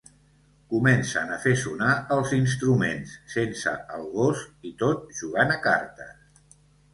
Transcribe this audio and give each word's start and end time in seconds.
Comencen 0.73 1.33
a 1.35 1.35
fer 1.43 1.51
sonar 1.63 1.91
els 2.15 2.33
instruments 2.37 3.13
sense 3.35 3.75
el 3.99 4.09
gos 4.15 4.43
i 4.71 4.73
tot 4.81 5.05
jugant 5.21 5.55
a 5.59 5.61
cartes. 5.69 6.43